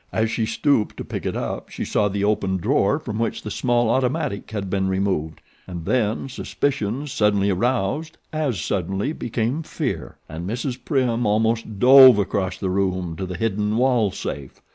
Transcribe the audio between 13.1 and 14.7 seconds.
to the hidden wall safe.